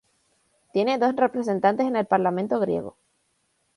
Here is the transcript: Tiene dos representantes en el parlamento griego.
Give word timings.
Tiene 0.73 0.97
dos 0.97 1.15
representantes 1.15 1.85
en 1.85 1.95
el 1.95 2.07
parlamento 2.07 2.59
griego. 2.59 2.97